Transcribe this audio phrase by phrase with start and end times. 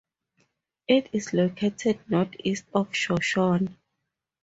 [0.87, 3.77] It is located northeast of Shoshone.